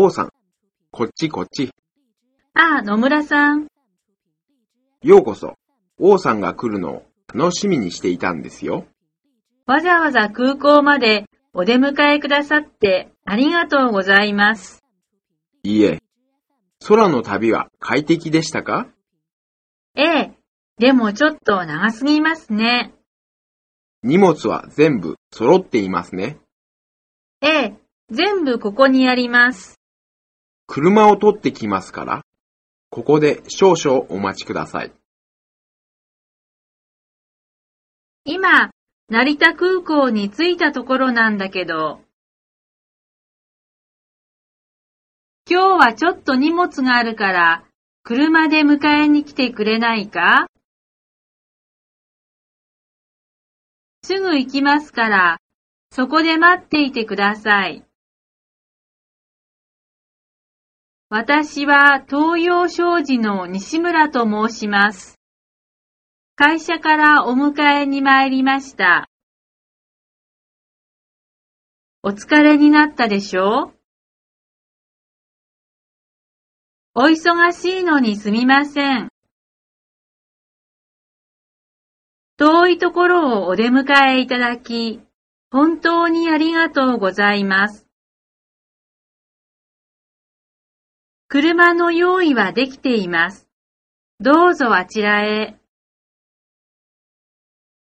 [0.00, 0.28] 王さん、
[0.92, 1.70] こっちこっち。
[2.54, 3.66] あ、野村さん。
[5.02, 5.54] ようこそ。
[5.98, 7.02] 王さんが来るのを
[7.34, 8.86] 楽しみにしていたんですよ。
[9.66, 14.84] わざわざ空港までお出迎えくださってありがとうございます。
[15.64, 15.98] いいえ。
[16.86, 18.86] 空の旅は快適でしたか？
[19.96, 20.32] ええ、
[20.78, 22.94] でもちょっと長すぎますね。
[24.04, 26.38] 荷物は全部揃っていますね。
[27.40, 27.76] ええ、
[28.10, 29.74] 全部ここにあります。
[30.70, 32.22] 車を取ってきますから、
[32.90, 34.92] ここで少々お待ちください。
[38.24, 38.70] 今、
[39.08, 42.02] 成田空港に着いたところなんだけど、
[45.50, 47.64] 今日はちょっと荷物があるから、
[48.02, 50.48] 車で迎えに来てくれないか？
[54.02, 55.38] すぐ行きますから、
[55.90, 57.87] そこで待っていてください。
[61.10, 65.18] 私は東洋商事の西村と申します。
[66.36, 69.08] 会社からお迎えに参りました。
[72.02, 73.74] お疲れになったでしょう
[76.94, 79.08] お忙しいのにすみません。
[82.36, 85.00] 遠いところをお出迎えいただき、
[85.50, 87.87] 本当にありがとうございます。
[91.30, 93.46] 車の用意はできています。
[94.18, 95.57] どうぞあちらへ。